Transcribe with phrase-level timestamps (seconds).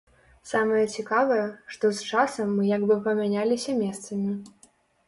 [0.51, 1.45] Самае цікавае,
[1.75, 4.31] што з часам мы як бы памяняліся месцамі.